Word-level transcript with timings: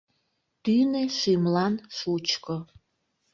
Тӱнӧ 0.63 1.03
шӱмлан 1.19 1.73
шучко. 1.97 2.55